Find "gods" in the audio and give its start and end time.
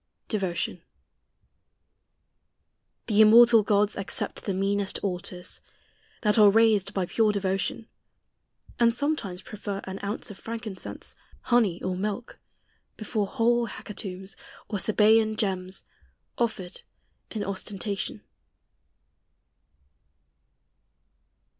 3.61-3.95